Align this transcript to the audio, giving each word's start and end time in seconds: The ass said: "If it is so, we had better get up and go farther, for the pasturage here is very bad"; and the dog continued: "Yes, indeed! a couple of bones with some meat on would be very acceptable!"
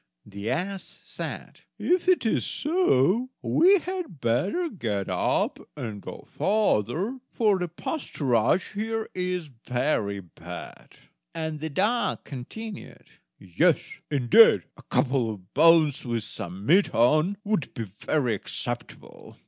The 0.25 0.49
ass 0.49 0.99
said: 1.03 1.59
"If 1.77 2.07
it 2.07 2.25
is 2.25 2.43
so, 2.43 3.29
we 3.43 3.77
had 3.77 4.19
better 4.19 4.67
get 4.67 5.07
up 5.09 5.59
and 5.77 6.01
go 6.01 6.23
farther, 6.25 7.19
for 7.29 7.59
the 7.59 7.67
pasturage 7.67 8.71
here 8.73 9.07
is 9.13 9.45
very 9.67 10.19
bad"; 10.19 10.95
and 11.35 11.59
the 11.59 11.69
dog 11.69 12.23
continued: 12.23 13.11
"Yes, 13.37 13.77
indeed! 14.09 14.63
a 14.75 14.81
couple 14.81 15.29
of 15.29 15.53
bones 15.53 16.03
with 16.03 16.23
some 16.23 16.65
meat 16.65 16.95
on 16.95 17.37
would 17.43 17.71
be 17.75 17.83
very 17.83 18.33
acceptable!" 18.33 19.37